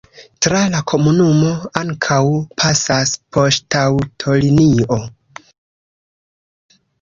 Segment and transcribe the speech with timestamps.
[0.43, 1.51] Tra la komunumo
[1.81, 2.17] ankaŭ
[2.63, 4.99] pasas poŝtaŭtolinio.